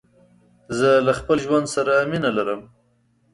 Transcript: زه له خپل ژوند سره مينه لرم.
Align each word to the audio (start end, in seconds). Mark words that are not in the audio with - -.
زه 0.77 0.89
له 1.05 1.13
خپل 1.19 1.37
ژوند 1.45 1.67
سره 1.75 1.93
مينه 2.11 2.29
لرم. 2.37 2.61